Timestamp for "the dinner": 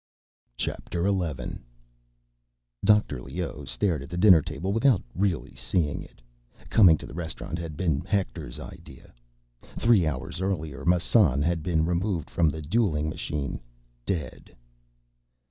4.09-4.41